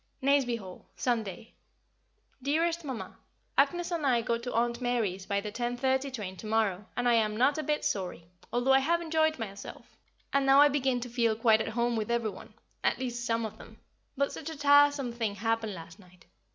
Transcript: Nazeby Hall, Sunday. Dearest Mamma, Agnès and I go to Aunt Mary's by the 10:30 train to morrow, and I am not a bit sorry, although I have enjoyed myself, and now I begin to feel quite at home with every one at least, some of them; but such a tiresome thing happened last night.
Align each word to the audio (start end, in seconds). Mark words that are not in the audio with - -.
Nazeby 0.23 0.55
Hall, 0.57 0.87
Sunday. 0.95 1.53
Dearest 2.41 2.83
Mamma, 2.83 3.17
Agnès 3.55 3.91
and 3.91 4.03
I 4.03 4.23
go 4.23 4.35
to 4.39 4.51
Aunt 4.51 4.81
Mary's 4.81 5.27
by 5.27 5.39
the 5.41 5.51
10:30 5.51 6.11
train 6.11 6.35
to 6.37 6.47
morrow, 6.47 6.87
and 6.97 7.07
I 7.07 7.13
am 7.13 7.37
not 7.37 7.59
a 7.59 7.61
bit 7.63 7.85
sorry, 7.85 8.25
although 8.51 8.73
I 8.73 8.79
have 8.79 8.99
enjoyed 8.99 9.37
myself, 9.37 9.95
and 10.33 10.43
now 10.43 10.59
I 10.59 10.69
begin 10.69 11.01
to 11.01 11.07
feel 11.09 11.35
quite 11.35 11.61
at 11.61 11.67
home 11.77 11.95
with 11.95 12.09
every 12.09 12.31
one 12.31 12.55
at 12.83 12.97
least, 12.97 13.27
some 13.27 13.45
of 13.45 13.59
them; 13.59 13.77
but 14.17 14.31
such 14.31 14.49
a 14.49 14.57
tiresome 14.57 15.11
thing 15.13 15.35
happened 15.35 15.75
last 15.75 15.99
night. 15.99 16.25